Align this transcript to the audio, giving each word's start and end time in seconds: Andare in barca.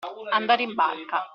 Andare 0.31 0.63
in 0.63 0.73
barca. 0.73 1.29